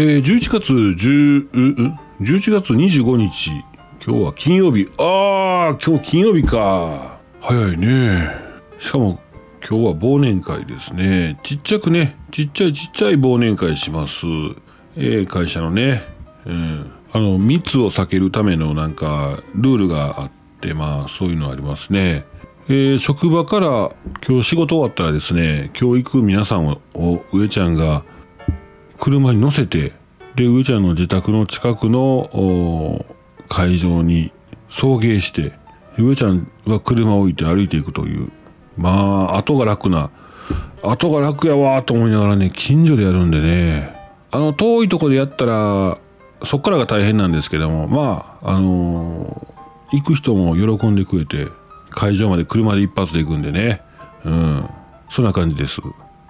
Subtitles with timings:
[0.00, 1.50] えー、11月10、
[2.20, 3.50] 11月25日、
[4.00, 4.88] 今日は金曜日。
[4.96, 7.18] ああ、今日金曜日か。
[7.40, 8.30] 早いね。
[8.78, 9.18] しかも
[9.68, 11.40] 今日は忘年会ですね。
[11.42, 14.24] ちっちゃくね、ちっちゃいちっちゃい忘年会します。
[14.94, 16.04] えー、会社のね、
[16.46, 20.30] うん、あの密を避けるためのなんかルールがあっ
[20.60, 22.24] てまあそういうのありますね。
[22.68, 23.90] えー、職場から
[24.24, 26.80] 今日仕事終わったらですね教育皆さんを
[27.32, 28.04] 上ちゃんが
[29.00, 29.92] 車に乗せて
[30.34, 33.04] で上ちゃんの自宅の近くの
[33.48, 34.32] 会場に
[34.68, 35.52] 送迎して
[35.98, 38.30] 上ちゃんは車を置いて歩いていくという
[38.76, 38.90] ま
[39.32, 40.10] あ後が楽な
[40.82, 43.96] 後が楽やわと思いながらね近所でやるんでね。
[44.30, 45.98] あの遠いとこでやったら
[46.44, 51.48] そっからが大変なんですけどもまああのー、行く人も喜んでくれて
[51.90, 53.82] 会場まで車で一発で行くんでね。
[54.24, 54.68] うん。
[55.10, 55.80] そんな感じです。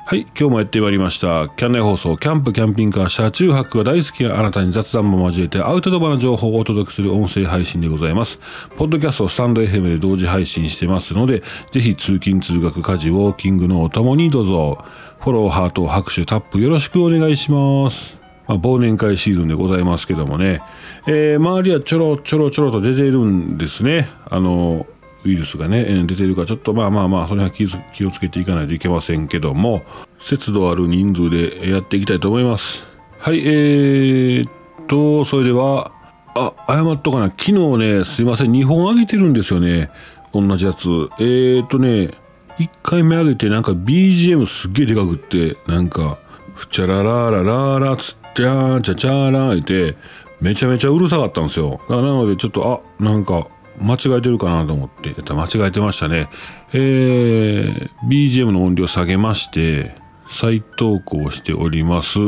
[0.08, 1.50] はい今日もやってまいりました。
[1.50, 8.38] キャン内放送キャンプキャンピングカー車中泊が大好きなあなたに雑談も交えてアウトドアの情報をお届けする音声配信でございます。
[8.78, 11.42] ポッドキャストスタンド FM で同時配信してますので
[11.72, 14.82] ぜひ通勤通学家事ウォーキングのお供にどうぞ。
[15.20, 18.16] フォローハート拍手タップよろしくお願いします。
[18.46, 20.62] まあ、忘年会シーズンでございますけどもね、
[21.06, 24.08] えー、周りはちょろちょろちょろと出ているんですね。
[24.30, 24.86] あの
[25.24, 29.82] ウイルスがね出てるからちょっとまあまあまあそれは気をつけていかないといけませんけども
[30.20, 32.84] 節度ある人数でやっていきたいと思います。
[33.18, 34.50] はいえー、っ
[34.86, 35.92] とそれでは
[36.34, 37.26] あ謝っとかな。
[37.26, 39.90] 昨日ねすいません2本あげてるんですよね。
[40.32, 40.86] 同じやつ。
[41.18, 42.10] えー、っとね
[42.58, 46.18] 1回目上げてなんか BGM すっげえでかくってなんか
[46.54, 49.96] 「ふちゃららららら」つって「じゃーんちゃちゃーら」って
[50.40, 51.80] めちゃめちゃうるさかったんですよ。
[51.88, 53.48] なのでちょっとあなんか
[53.80, 56.28] 間違えてるかなと思って、間違えてましたね。
[56.72, 59.94] えー、BGM の音量下げまして、
[60.30, 62.18] 再投稿しております。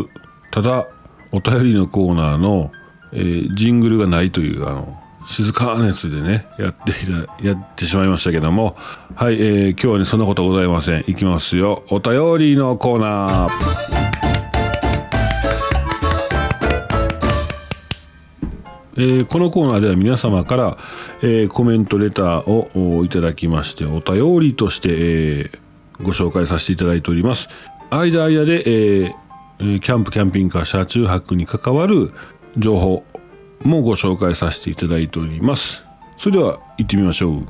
[0.51, 0.87] ただ、
[1.33, 2.73] お便りのコーナーの、
[3.13, 8.77] えー、ジングルがないという、あの、静かなやつでね、やってやってしまいましたけども、
[9.15, 11.05] はい、えー、今日はね、そんなことございません。
[11.07, 11.85] いきますよ。
[11.91, 14.00] お便りのコーナー。
[19.01, 20.79] えー、このコーナーでは皆様から、
[21.23, 25.59] えー、コメントレターをいただきましてお便りとして、えー、
[26.03, 27.49] ご紹介させていただいております
[27.89, 28.63] 間間で、
[29.07, 32.13] えー、キャンプキャンピングカー車中泊に関わる
[32.59, 33.03] 情報
[33.63, 35.83] もご紹介させていただいております
[36.19, 37.47] それでは行ってみましょう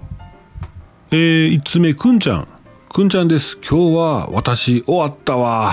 [1.11, 2.49] えー、1つ目くんちゃん
[2.93, 5.73] くんちゃんです今日は私終わったわ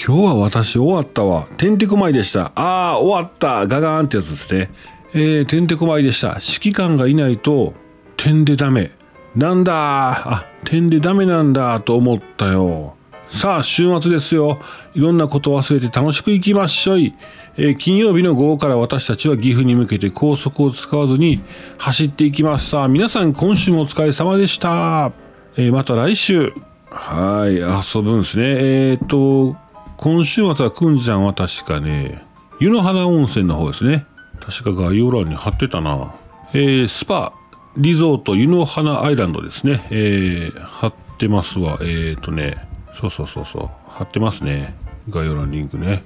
[0.00, 1.48] 今日は私終わったわ。
[1.56, 2.52] てんてこまいでした。
[2.54, 3.66] ああ、終わった。
[3.66, 4.70] ガガーンってやつですね。
[5.14, 6.28] えー、てんてこまいでした。
[6.28, 7.74] 指揮官がいないと、
[8.16, 8.90] 点でダメ。
[9.34, 12.96] なんだあ、点でダメなんだと思ったよ。
[13.30, 14.58] さあ、週末ですよ。
[14.94, 17.14] いろんなこと忘れて楽しく行きましょい。
[17.56, 21.40] えー、金曜日の午後から私たちは岐阜に向けて高速を使わずに
[21.76, 22.70] 走っていきます。
[22.70, 25.12] さあ、皆さん今週もお疲れ様でした。
[25.56, 26.52] えー、また来週。
[26.90, 28.44] はい、遊ぶんですね。
[28.46, 29.56] えっ、と、
[29.98, 32.24] 今週末はくんちゃんは確かね、
[32.60, 34.06] 湯の花温泉の方ですね。
[34.48, 36.14] 確か概要欄に貼ってたな。
[36.54, 37.34] えー、スパ、
[37.76, 39.86] リゾート、湯の花アイランドですね。
[39.90, 41.76] えー、貼ってますわ。
[41.82, 42.66] えっ、ー、とね、
[42.98, 44.74] そうそうそうそう、貼ってますね。
[45.10, 46.02] 概要欄リンクね。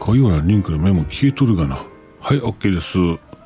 [0.00, 1.84] 概要欄リンクのメモ消えとるがな。
[2.18, 2.98] はい、OK です。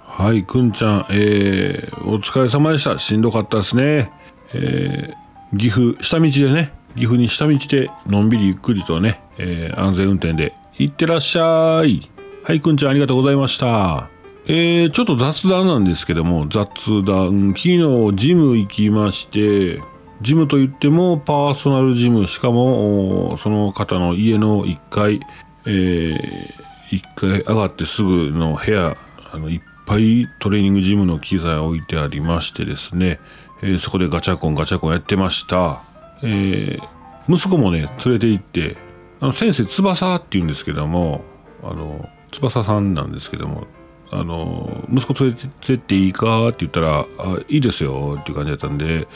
[0.07, 2.99] はい、くんちゃん、えー、お疲れ様でした。
[2.99, 4.11] しんどかったですね。
[4.55, 12.09] えー、岐阜、下道でね、岐阜に下道でのんびりゆっくりとね、えー、安全運転で行ってらっしゃい。
[12.45, 14.09] はい、くんちゃんありがとうございました。
[14.47, 16.67] えー、ちょっと雑談なんですけども、雑
[17.05, 17.55] 談。
[17.57, 19.81] 昨日ジム行きまして、
[20.23, 25.21] ジムといってもパーソナルジム、しかもその方の家の1階、
[25.67, 28.97] えー、1階上がってすぐの部屋、
[29.33, 33.21] あのいっぱいトレーニングジムの機材置いてありましてですね、
[33.63, 35.81] えー、そこでガチャコンガチャコンやってました。
[36.25, 38.77] えー、息子もね、連れて行って、
[39.21, 41.23] あの先生翼って言うんですけども、
[41.63, 43.67] あの、翼さんなんですけども
[44.11, 49.09] あの息子連れてっていいかって言ったら「あいいですよ」っていう感じだったんで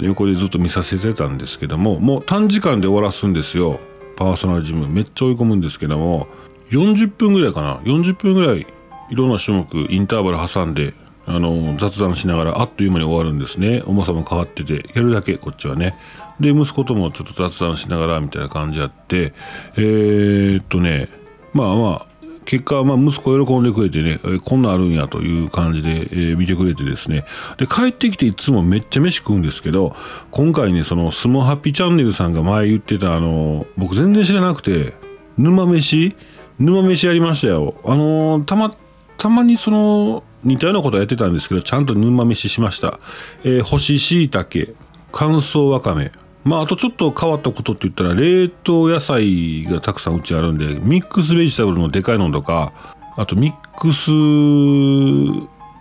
[0.00, 3.78] 横でずっと見させてたんですけどももう短時間で終わらすんですよ
[4.16, 4.86] パーソナルジム。
[4.86, 6.26] めっちゃ追い込むんですけども
[6.70, 8.66] 40分ぐらいかな40分ぐらい
[9.10, 10.94] いろんな種目インターバル挟んで
[11.26, 13.82] あの雑談しながらあっという間に終わるんですね。
[13.86, 15.96] 重さも変わっててやるだけこっちはね。
[16.40, 19.32] で息子ともちょっと雑談しながらみたいな感じやって
[19.76, 21.08] えー、っとね
[21.52, 22.09] まあまあ
[22.50, 27.24] 結果、まあ、息子喜んでくれてね、こんなんあるんやという感じで、えー、見てくれてですね。
[27.58, 29.94] で、帰ってきていつもめっちゃ飯食うんですけど、
[30.32, 34.94] 今回ね、その、スモハッピーチャンネルさんが前言ってた、あの、僕全然知らなくて、
[35.38, 36.16] 沼飯？
[36.58, 37.76] 沼飯やりましたよ。
[37.84, 38.70] あのーたま
[39.16, 43.00] たまにその似たようなことやってたんですけどちゃんと沼飯しました、
[43.44, 44.74] えー干し椎茸
[45.12, 46.12] 乾燥わかめ。
[46.44, 52.72] まああとちょっと変わったことって言ったら冷凍野菜がたくさんうちあるんでミックスベジタブルのでかいのとか
[53.16, 54.06] あとミックス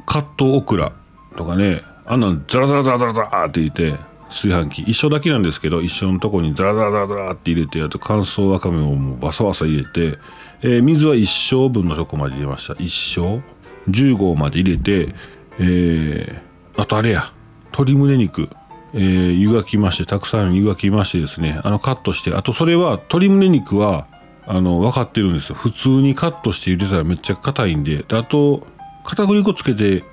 [0.06, 0.92] カットオクラ
[1.38, 10.20] とかねあんなんザラザラザラザラって入れて炊飯器一緒だけなんですけど一緒のとこにザラザラザラザラって入れてあと乾燥わかめをもうバサバサ入れて、
[10.62, 12.76] えー水は一升分のとこまで入れました。
[12.80, 13.42] 一升。
[13.90, 15.16] 10合まで入れて
[15.60, 17.34] えーあとあれや
[17.72, 18.50] 鶏胸肉。
[18.94, 24.08] えー湯がきましてたくさん湯がきましてですねあのカットしてあとそれは鶏胸肉は
[24.46, 25.56] あの分かってるんですよ。
[25.56, 28.66] 普通にカットして茹でたらめっちゃ硬いんでであと
[29.04, 30.04] 片栗粉つけて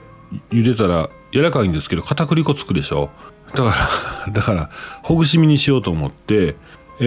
[0.51, 3.11] 茹でたら柔らかいんですけど片栗粉つくでしょ。
[3.55, 3.89] だか
[4.27, 4.71] ら だから
[5.03, 6.57] ほぐし身にしようと思って
[6.99, 7.05] え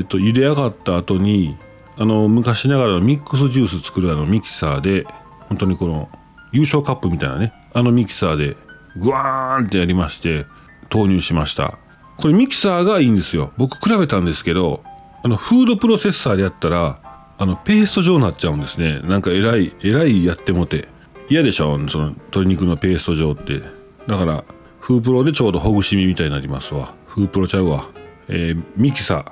[0.00, 1.56] ー、と茹で上がった後に
[1.98, 5.06] あの昔ながらのミックスジュース作るあのミキサーで
[5.48, 6.08] 本当にこの
[6.52, 8.56] 優勝カップみたいなねあのミキサーで
[8.96, 10.46] グワーンってやりまして
[10.88, 11.78] 投入しました。
[12.16, 13.52] これミキサーがいいんですよ。
[13.56, 14.82] 僕比べたんですけど
[15.22, 16.98] あのフードプロセッサーでやったら
[17.38, 19.00] あのペースト状になっちゃうんですね。
[19.00, 20.88] なんかえらいえらいやってもて。
[21.28, 21.76] 嫌でしょ？
[21.88, 23.60] その鶏肉のペースト状って。
[24.06, 24.44] だから
[24.78, 26.94] フープロでちょうどほぐし身みたいになりますわ。
[27.08, 27.88] フープロちゃうわ。
[28.28, 29.24] えーミキサ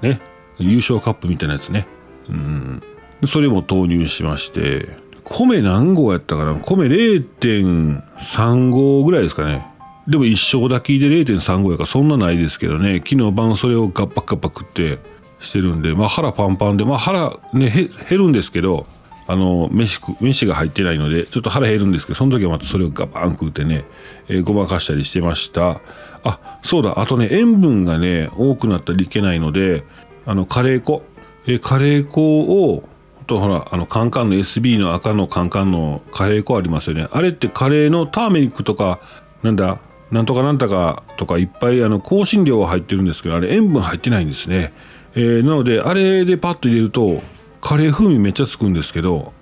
[0.00, 0.08] ー。
[0.08, 0.20] ね。
[0.58, 1.86] 優勝カップみたいなやつね。
[2.28, 2.82] うん。
[3.28, 4.88] それも投入しまして。
[5.24, 6.54] 米何合やったかな？
[6.54, 9.66] 米0.3合ぐらいですかね。
[10.08, 12.98] でも一升炊きで0.3合やからそんなないですけどね。
[12.98, 14.98] 昨日晩それをガッパッガッパ食って
[15.38, 17.70] してるんでまあ腹パンパンでまあ腹ね
[18.08, 18.86] 減るんですけど
[19.26, 23.84] あの飯飯が入ってないのでちょっと腹減るんですけどその時はまたそれをガバン食うてね、
[24.28, 25.80] えーごまかしたりしてました。
[26.24, 29.84] あそうだあとね塩分がね多くなったらいけないので
[30.24, 31.02] あのカレー粉、
[31.46, 32.88] えーカレー粉を
[33.26, 37.08] とほらあのカンカンの SB の赤のカンカンのカレー粉ありますよね。
[37.12, 39.00] あれってカレーのターメリックとか
[39.42, 39.78] なんだ
[40.12, 44.72] なんとかなんとかとかいっぱいあの香辛料は入ってるんですけどあれ塩分入ってないんですね、
[45.14, 47.22] えーなのであれでパッと入れると
[47.60, 49.32] カレー風味めっちゃつくんですけど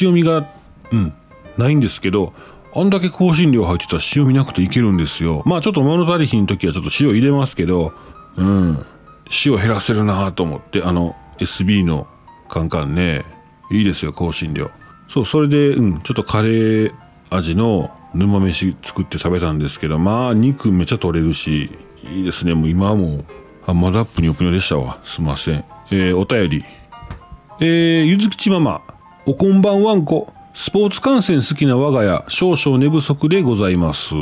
[0.00, 0.48] 塩味が
[0.90, 1.12] うん
[1.56, 2.32] ないんですけど
[2.74, 5.42] あんだけ香辛料入ってたら塩味なくていけるんですよ。
[5.46, 7.92] まあちょっと物足りひん時はちょっと塩入れますけど
[8.36, 8.84] うん
[9.46, 12.06] 塩減らせるなと思ってあの SB の
[12.48, 13.24] カンカンね。
[13.70, 14.70] いいですよ香辛料。
[15.08, 16.92] そうそれでうんちょっとカレー
[17.30, 21.70] 味の沼飯作って食べたんですけどまあ肉めちゃ取れるし
[22.04, 22.54] いいですね。
[22.54, 23.24] もう今はもう
[23.66, 25.64] あまだぷにょぷにょでしたわすいません。
[25.90, 26.64] えーお便り。
[27.60, 28.82] えーゆずきちママ
[29.26, 30.32] おこんばんわんこ。
[30.54, 34.14] スポーツ観戦好きな我が家少々寝不足でございます、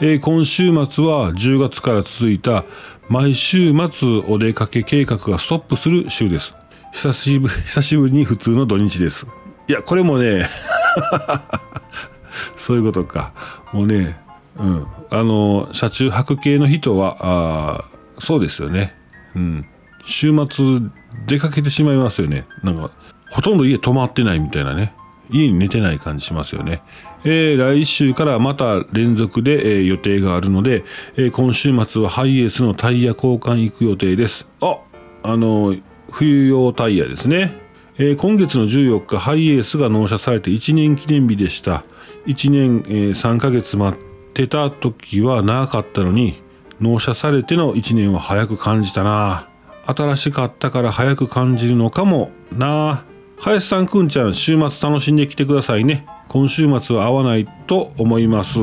[0.00, 2.64] えー今週末は10月から続いた
[3.08, 6.54] 毎週末お出かけ計画がストップする週です。
[6.92, 9.26] 久しぶ久しぶりに普通の土日です。
[9.68, 10.48] いやこれもね
[12.56, 13.32] そういうことか。
[13.72, 14.18] もうね
[14.56, 14.86] うん。
[15.10, 17.84] あの車中泊系の人はあ
[18.18, 18.94] そうですよね。
[19.34, 19.66] うん。
[20.04, 20.80] 週末
[21.26, 22.46] 出かけてしまいますよね。
[22.62, 22.90] なんか
[23.30, 24.94] ほとんど家泊まってないみたいなね。
[25.32, 26.82] 家に寝てない感じしますよね、
[27.24, 30.84] えー来週からまた連続で、えー予定があるので、
[31.16, 34.46] えー今週末はハイエースのタイヤ交換行く予定です。
[34.60, 34.78] あ
[35.22, 35.76] あの
[36.10, 37.56] 冬用タイヤですね。
[38.02, 41.84] えー今月の14日ハイエースが納車されて1年記念日でした。
[42.24, 44.02] 1年、えー3ヶ月待っ
[44.32, 46.42] てた時は長かったのに
[46.80, 49.48] 納車されての1年は早く感じたな。
[49.84, 53.04] 新しかったから早く感じるのかもな。
[53.36, 56.06] 林さんくんちゃん週末楽しんできてくださいね。
[56.28, 58.58] 今週末は会わないと思います。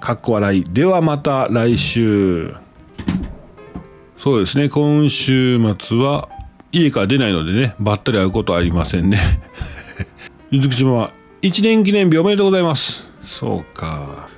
[0.00, 0.64] かっこ笑い。
[0.64, 2.52] ではまた来週。
[4.18, 4.68] そうですね。
[4.68, 6.28] 今週末は
[6.72, 9.18] 家から出ないのでねばったり会うことはありませんね。
[10.50, 13.04] ゆずきちママ1年記念日おめでとうございます。
[13.24, 14.28] そうか。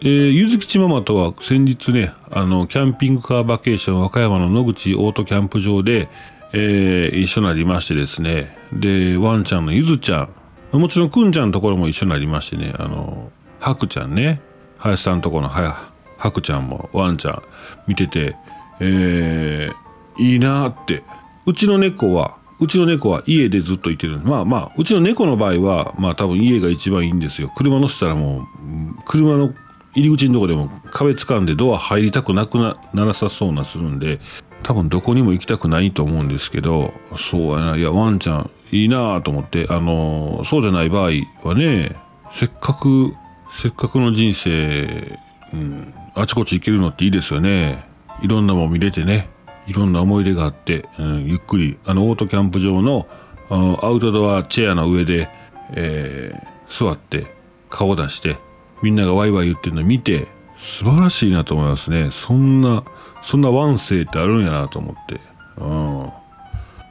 [0.00, 6.08] えーゆずきちママとは先日ねあのキャンピングカーバケーション和歌山の野口オートキャンプ場で、
[6.52, 8.56] えー一緒になりましてですね。
[8.72, 10.28] でワンちゃんのゆずちゃ
[10.72, 10.78] ん。
[10.78, 12.72] もちろんくんちゃんのところも一緒になりましてね。
[12.78, 14.40] あのハクちゃんね。
[14.78, 15.76] 林さんのところのはや
[16.16, 17.42] ハクちゃんもワンちゃん
[17.86, 18.36] 見てて
[18.80, 21.02] えーいいなーって
[21.46, 24.20] うちの猫はうちの猫は家でずっといてる。
[24.20, 27.50] まあまあうちの猫の場合はまあ多分家が一番いいんですよ。
[27.56, 28.44] 車乗せたらもう
[29.06, 29.54] 車の
[29.94, 34.20] 入り口のとこでも壁掴んでドア入りたくなくなならさそうなするんで
[34.62, 37.76] 多分どこにも行きたくないと思うんですけどそうやな。
[37.76, 41.96] いやワンちゃんいいなと思ってあのそうじゃない場合はね
[42.34, 43.14] せっかく
[43.62, 45.18] せっかくの人生、
[45.54, 47.84] うん、あちこち行けるのっていいですよね。
[48.22, 49.28] いろんなもん見れてね。
[49.70, 53.06] いろんな思い出があって、うん、ゆっくりあのオートキャンプ場の
[53.48, 55.28] アウトドアチェアの上で、
[55.76, 57.26] えー、座って
[57.68, 58.36] 顔出して
[58.82, 60.26] みんながワイワイ言ってるの見て
[60.58, 62.10] 素晴らしいなと思いますね。
[62.10, 62.82] そんな
[63.22, 65.20] そんなワンセイってあるんやなと思って、
[65.58, 66.12] うん、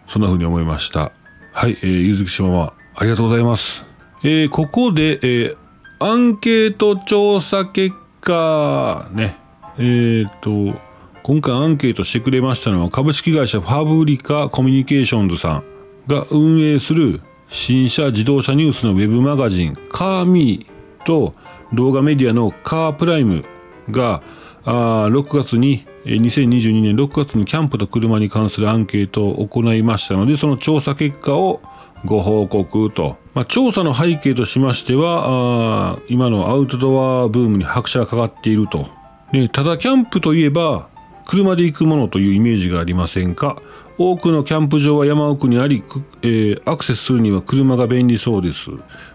[0.07, 1.11] そんな風に思いました。
[1.51, 3.85] はい、えー、ゆずきしままありがとうございます、
[4.23, 5.57] えー、ここで、えー、
[5.99, 9.37] アンケート調査結果ね。
[9.77, 10.79] えっ、ー、と
[11.23, 15.63] 今回アンケートしてくれましたのは株式会社ファブリカコミュニケーションズさん
[16.07, 21.33] が運営する新車自動車ニュースのウェブマガジンカーミーと
[21.73, 23.43] 動画メディアのカープライム
[23.91, 24.21] が
[24.65, 31.61] あ6月に2022年6月にキャンプと車に関するアンケートを行いましたのでその調査結果を
[32.05, 38.87] ご報告と、まあ、調査の背景としましては今のアウトドアブームに拍車がかかっていると。
[39.31, 40.89] でただキャンプといえば
[41.29, 43.61] 車で行くものというイメージがありませんか？
[43.99, 45.83] 多くのキャンプ場は山奥にあり、
[46.23, 48.71] えー、アクセスするには車が便利そうです。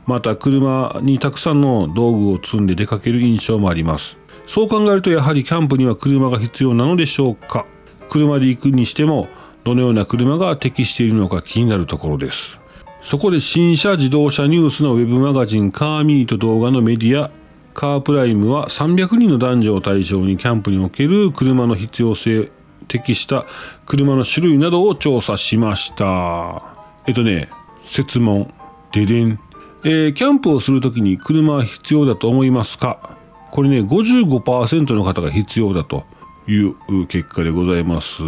[0.06, 4.16] また車にたくさんの道具を積んで出かける印象もあります。
[4.46, 7.66] そう考えるとやはりキャンプには車が必要なのでしょうか？
[8.08, 9.26] 車で行くにしても
[9.64, 12.60] どのような車が適しているのか気になるところです。
[13.02, 17.32] そこで新車自動車ニュースのウェブマガジンカーミート動画のメディア
[17.74, 22.50] カープライムは300人の男女を対象にキャンプにおける車の必要性
[22.86, 23.44] 適した
[23.84, 26.62] 車の種類などを調査しました。
[27.06, 27.48] えっとね
[27.84, 28.54] 設問
[28.92, 29.38] ででん、
[29.84, 33.18] えー、キャンプをするときに車は必要だと思いますか？
[33.50, 36.04] これね55%の方が必要だと
[36.46, 38.22] いう結果でございます。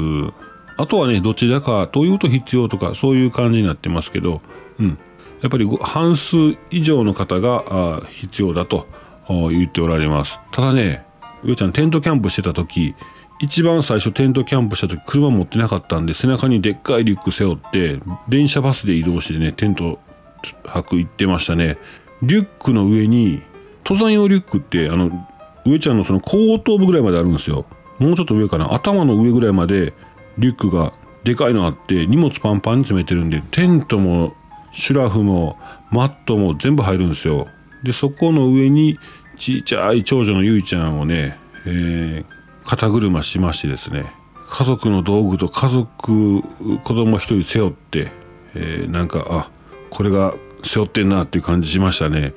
[0.76, 4.42] あとはねどちらかというと必要とかそういう感じになってますけど
[4.78, 4.98] うん。
[5.42, 8.86] やっぱり半数以上の方が必要だと。
[9.28, 10.38] 言っておられます。
[10.52, 11.04] ただね
[11.44, 12.94] 上ちゃんテントキャンプしてた時
[13.38, 19.98] 一番最初テントキャンプした時車持ってなかったんで背中にでっかいリュック背負って電車バスで移動してねテント
[20.64, 21.76] 泊行ってましたね。
[22.22, 23.42] リュックの上に
[23.84, 25.10] 登山用リュックってあの
[25.66, 27.66] 上ちゃんのその後頭部ぐらいまであるんですよ。
[27.98, 28.72] もうちょっと上かな。
[28.72, 29.92] 頭の上ぐらいまで
[30.38, 30.92] リュックが
[31.24, 34.34] でかいのあって荷物パンパンに詰めてるんでテントも
[34.72, 35.58] シュラフも
[35.90, 37.48] マットも全部入るんですよ。
[37.86, 38.98] でそこの上に
[39.38, 42.24] ちいちゃい長女のゆいちゃんをね、えー、
[42.64, 44.12] 肩車しましてですね
[44.48, 48.10] 家族の道具と家族子供一人背負って、
[48.54, 49.50] えー、なんかあ
[49.90, 52.34] これが背負ってんなっていう感じしましたね。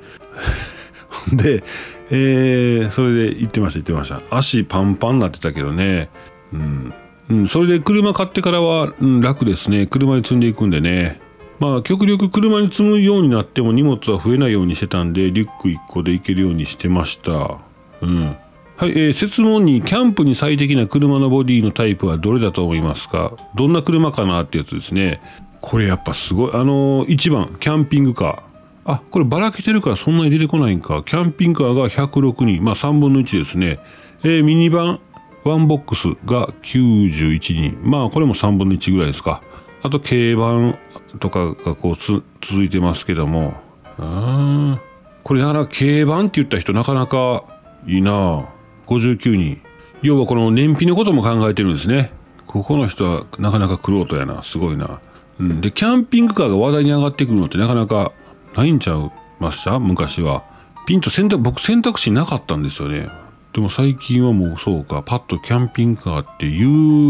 [1.34, 1.64] で、
[2.10, 4.22] えー、それで行ってました行ってました。
[4.30, 6.10] 足パンパンになってたけどね。
[6.52, 6.94] うん、
[7.28, 9.86] うん、それで車買ってからは、うん、楽ですね。
[9.86, 11.20] 車に積んでいくんでね。
[11.60, 17.58] まあ極力車に積むようになっても荷物は増えないようにしてたんでリュック1個で行けるようにしてました。
[18.00, 18.36] うん。
[18.76, 23.34] はい、えー、設問にキャンプに最適な車のボディのタイプはどれだと思いますか？
[23.54, 25.20] どんな車かなってやつですね。
[25.60, 26.50] これやっぱすごい。
[26.54, 28.50] あのー、1番キャンピングカー。
[28.86, 31.02] あこればらけてるからそんなに出てこないんか。
[31.04, 33.78] キャンピングカーが106人まあ3分の1ですね、
[34.24, 35.00] えー、ミニバン
[35.44, 39.42] ワンボックスが91人まあこれも3分の1ぐらいですか。
[39.82, 40.78] あと軽バン
[41.18, 43.54] とかがこう続いてますけども。
[43.98, 44.78] あ
[45.22, 47.44] これなら軽バンって言った人なかなか
[47.86, 48.48] いいな。
[48.86, 49.60] 59人。
[50.02, 52.12] 要はこの燃費のことも考えてるんですね。
[52.46, 54.42] ここの人はなかなか玄人やな。
[54.42, 55.00] すごいな、
[55.38, 58.12] うん、でキャンピングカーが話題に上がってくるのってなかなか
[58.56, 59.78] ないんちゃいました？
[59.78, 60.42] 昔は。
[60.86, 63.08] ピンと選択僕選択肢なかったんですよね。
[63.52, 65.02] でも最近はもうそうか。
[65.02, 66.64] パッとキャンピングカーってい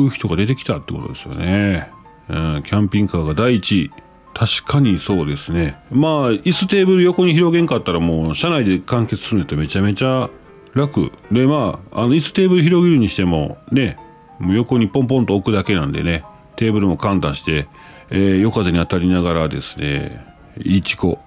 [0.06, 1.90] う人が出てきたってことですよね、
[2.30, 3.90] うん、キャンピングカーが第一位。
[4.32, 5.76] 確かにそうですね。
[5.90, 10.30] まあ椅子テーブル横に広げんかったらもう車内で完結するのってめちゃめちゃ
[10.72, 11.10] 楽。
[11.32, 13.98] でまああの椅子テーブル広げるにしてもね
[14.38, 16.24] もう横にポンポンと置くだけなんでね。
[16.56, 17.68] テーブルも簡単して、
[18.10, 20.24] えー、夜風に当たりながらですね。
[20.58, 21.18] いいチコ。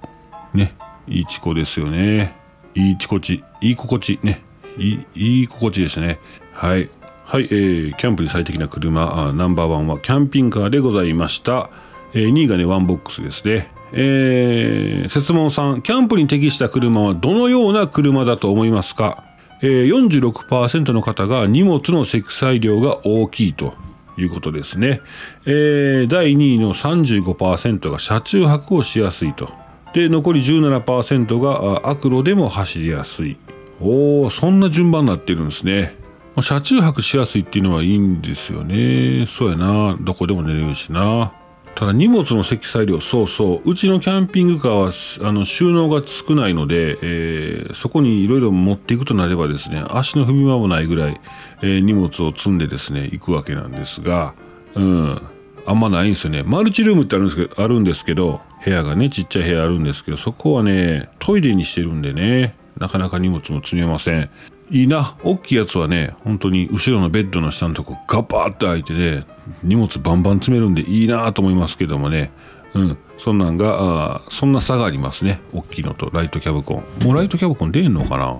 [0.53, 0.74] ね
[1.07, 2.36] いいチコですよね。
[2.75, 4.41] いいチコチいい心地ね。
[4.77, 6.19] いいいい心地でしたね。
[6.53, 6.89] はい。
[7.25, 11.69] はい、えー、キャンプに最適な車ナンバーワンはキャンピングカーでございました、
[12.13, 13.71] えー、2位がねワンボックスですね。
[13.95, 19.23] えー、設問三キャンプに適した車はどのような車だと思いますか、
[19.61, 19.87] えー、
[20.31, 23.75] 46%の方が荷物の積載量が大きいと
[24.17, 25.01] いうことですね、
[25.45, 29.49] えー、第2位の35%が車中泊をしやすいと。
[29.93, 33.37] で残り17%がアクロでも走りやすい。
[33.79, 36.02] おおそんな順番になってるんですね。
[36.41, 39.27] 車中泊しやすいっていうのはいいんですよね。
[39.27, 39.97] そうやな。
[39.99, 41.31] どこでも寝れるしな。
[41.75, 43.69] ただ荷物の積載量そうそう。
[43.69, 51.21] うちのキャンピングカーはあの収納が少ないので、えー、そこにいろいろ持っていくとなればですね足の踏み場もないぐらい、
[51.61, 54.35] えー、荷物を積んでですね行くわけなんですが
[54.75, 55.21] うん。
[55.65, 56.43] あんまないんですよね。
[56.43, 64.29] マルチルームってあるんですけどあるんですけど部屋がねちっちゃい部屋あるんですけどそこはねトイレにしてるんでねなかなか荷物も積めません。
[64.70, 65.15] いいな。
[65.24, 69.25] 大きいやつはね本当に後ろのベッドの下のとこガバーって開いてね
[69.62, 72.32] 荷物バンバン詰めるんでいいなと思いますけどもね。
[72.74, 72.98] うん。
[73.20, 75.39] そんなんがあそんな差がありますね。
[75.53, 77.05] 大きいのとライトキャブコン。
[77.05, 78.39] もうライトキャブコン出んのかな？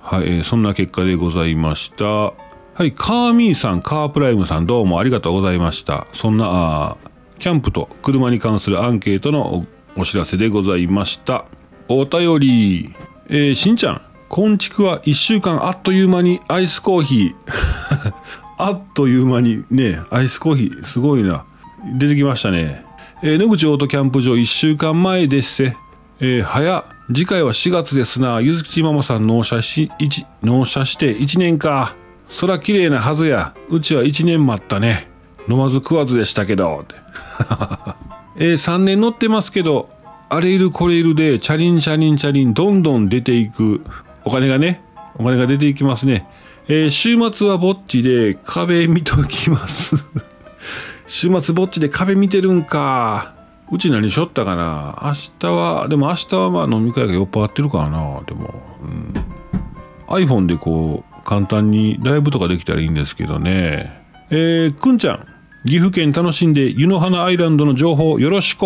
[0.00, 2.04] はい、えーそんな結果でございました。
[2.04, 2.34] は
[2.84, 6.06] いカーミーさんカープライムさんどうもありがとうございました。
[6.12, 6.96] そんなあ
[7.38, 9.64] キャンプと車に関するアンケートの
[9.96, 11.46] おお知らせでございました。
[11.88, 12.94] お便り。
[13.28, 14.02] えーしんちゃん。
[14.28, 18.12] こんちくは1週間あっという間にアイスコーヒー。
[18.58, 21.44] あっという間にねアイスコーヒーすごいな。
[21.96, 22.84] 出てきましたね、
[23.22, 25.76] えー野口オートキャンプ場1週間前ですせ。
[26.20, 28.42] えー、早次回は4月ですな。
[28.42, 29.90] ゆずきちママさん納車し
[30.42, 31.94] 納車して1年か。
[32.28, 33.54] そら綺麗なはずや。
[33.70, 35.08] うちは1年待ったね。
[35.48, 36.80] 飲まず食わずでしたけど。
[36.82, 36.96] っ て
[38.36, 39.88] えー、3年乗ってますけど
[40.28, 43.80] あれいるこれいるでチャリンチャリンチャリンどんどん出ていく。
[44.28, 44.82] お金がね
[45.14, 46.26] お金が出ていきますね、
[46.68, 49.96] えー週末はぼっちで壁見ときます。
[51.08, 53.32] 週末ぼっちで壁見てるんか。
[53.72, 54.98] うち何しよったかな。
[55.02, 58.20] 明日はでも明日はまあ飲み会が酔っ払ってるからな。
[58.26, 59.14] でも、うん、
[60.08, 64.04] iPhone でこう簡単にライブとかできたらいいんですけどね。
[64.28, 65.24] えー、くんちゃん。
[65.64, 68.60] 岐阜県楽しんで湯の花アイランドの情報よろしく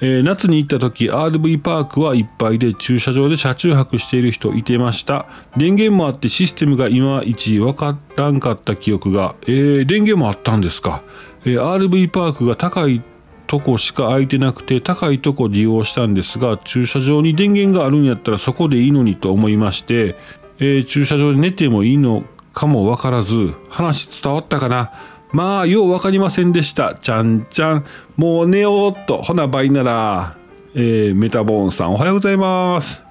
[0.00, 5.26] えー夏に行った時 RV パークはいっぱいで駐車場で車中泊している人いてました。
[5.56, 11.02] 電源もあってシステムがいまいちわからんかった記憶が、えー電源もあったんですか、
[11.44, 13.02] えー RV パークが高い
[13.46, 20.16] とこしか空いてなくて高いとこ利用したんですが駐車場に電源があるんやったらそこでいいのにと思いまして、
[20.58, 24.92] えー駐車場で寝てもいいのかもわからず話伝わったかな？
[25.32, 26.94] まあよう分かりませんでした。
[26.94, 27.84] ちゃんちゃん。
[28.16, 30.38] もう寝ようっとほな倍なら、
[30.74, 33.02] えーメタボーンさんおはようございます。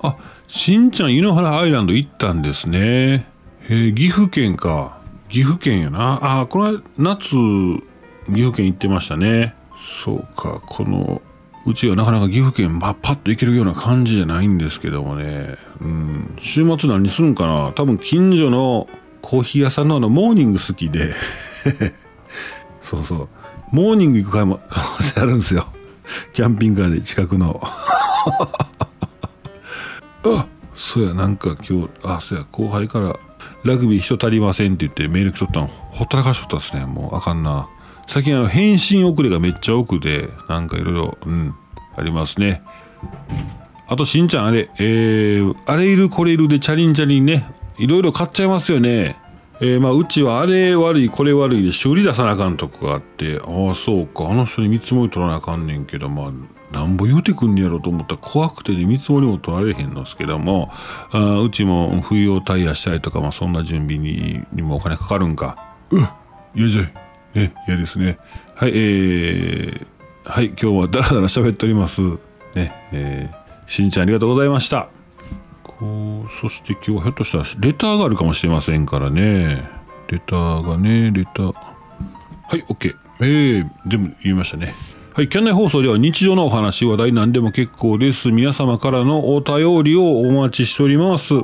[0.00, 3.26] あしんちゃん井ノ原アイランド行ったんですね。
[3.64, 5.00] えー岐阜県か。
[5.28, 6.40] 岐阜県やな。
[6.42, 9.56] あこの間夏岐阜県行ってましたね。
[10.04, 11.20] そうかこの
[11.66, 17.72] うちはなかなか岐阜県、まあ、パッと行けるような感じじゃないんですけどもね、うん、週末何するんかな。
[17.72, 18.88] 多分近所の
[19.22, 21.14] コーヒー屋さんのあのモーニング好きで。
[22.80, 23.28] そうそう。
[23.72, 24.60] モーニング行く 可能
[25.00, 25.66] 性あるんですよ。
[26.34, 27.60] キャンピングカーで近くの。
[30.24, 33.16] あそうやなんか今日あそうや後輩から
[33.64, 35.66] ラグビー人足りませんって言ってメール来とったの。
[35.66, 36.84] ほったらかしとったですね。
[36.84, 37.66] もうあかんな。
[38.06, 41.54] 最近あの返信遅れがめっちゃ多くてなんかいろいろうん
[41.96, 42.62] ありますね。
[43.88, 47.46] あとしんちゃんあれえー、あれいるこれいるでチャリンチャリンね
[47.78, 49.16] いろいろ買っちゃいますよね。
[49.64, 54.28] えーまあ、うちはあれ悪いこれ悪いで修理出さなあかんとこがあってああそうか。
[54.28, 56.32] あの人に見積もり取らなあかんねんけどま
[56.72, 60.72] あなんぼ言うてくんねやろと思ったら怖くてね見積もりも取られへんのですけども
[61.12, 65.56] あうちも冬用タイヤしたりとか、まあ、そんな準備ににもお金かかるんか。
[65.90, 66.04] うっ
[66.56, 66.92] 嫌じゃい。
[67.34, 68.18] ね嫌ですね。
[68.56, 69.86] はいえー、
[70.24, 72.00] はい今日はだらだら喋っております。
[72.56, 74.88] ねえー、しんちゃんありがとうございました。
[76.40, 79.62] そして今日ひょっとしたらレターがあるかもしれませんからね
[80.08, 84.74] レターがねレターはい OK えー、でも言いましたね
[85.14, 88.30] はい、キャン内放送では日常のお話、話題何でも結構です。
[88.30, 91.34] 皆様からのお便りをお待ちしております。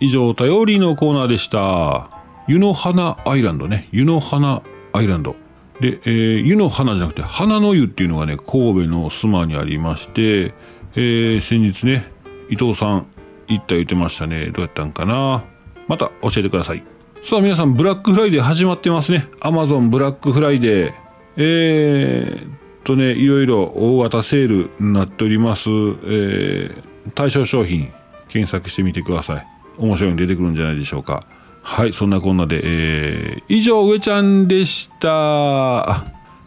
[0.00, 2.10] 以上、お便りのコーナーでした。
[2.48, 3.88] 湯の花アイランドね。
[3.92, 5.36] 湯の花アイランド。
[5.80, 10.52] で、えー湯の花じゃなくて、花の湯っていうのがね、神戸の須磨にありまして、
[10.96, 12.10] えー先日ね、
[12.50, 13.06] 伊藤さん
[13.52, 14.46] 行った言ってましたね。
[14.46, 15.44] どうやったんかな
[15.88, 16.82] また教えてください。
[17.24, 19.28] さあ皆さん、ブラックフライデー始まってますね。
[19.40, 20.94] アマゾンブラックフライデー。
[21.36, 25.68] えー、っとね、いろいろ大型セールになっております。
[25.70, 26.82] えー、
[27.14, 27.92] 対象商品、
[28.28, 29.46] 検索してみてください。
[29.78, 31.24] 面白いの出てくるんじゃないでしょうか。
[31.62, 35.90] はい、そんなこんなで、えー、以上、上ちゃんでした。
[35.90, 36.04] あ、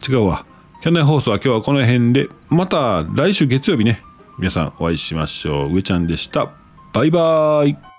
[0.07, 0.45] 違うわ。
[0.81, 4.03] キャンナイ放送は今日はこの辺で、また来週月曜日ね、
[4.37, 5.73] 皆さんお会いしましょう。
[5.73, 6.64] 上ちゃんでした。
[6.95, 7.94] バイバーイ。